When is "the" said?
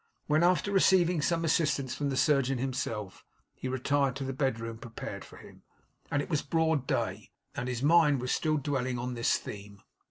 2.09-2.17, 4.23-4.33